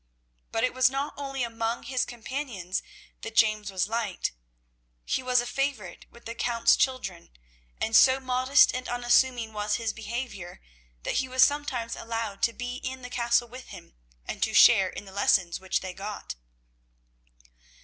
But 0.51 0.63
it 0.63 0.73
was 0.73 0.89
not 0.89 1.13
only 1.15 1.43
among 1.43 1.83
his 1.83 2.05
companions 2.05 2.81
that 3.21 3.35
James 3.35 3.69
was 3.71 3.87
well 3.87 3.99
liked. 3.99 4.31
He 5.05 5.21
was 5.21 5.41
a 5.41 5.45
favourite 5.45 6.07
with 6.09 6.25
the 6.25 6.33
Count's 6.33 6.75
children, 6.75 7.29
and 7.79 7.95
so 7.95 8.19
modest 8.19 8.73
and 8.73 8.89
unassuming 8.89 9.53
was 9.53 9.75
his 9.75 9.93
behaviour 9.93 10.59
that 11.03 11.17
he 11.21 11.27
was 11.27 11.43
sometimes 11.43 11.95
allowed 11.95 12.41
to 12.41 12.53
be 12.53 12.77
in 12.77 13.03
the 13.03 13.11
Castle 13.11 13.47
with 13.47 13.69
them, 13.69 13.93
and 14.25 14.41
to 14.41 14.55
share 14.55 14.89
in 14.89 15.05
the 15.05 15.11
lessons 15.11 15.59
which 15.59 15.81
they 15.81 15.93
got. 15.93 16.33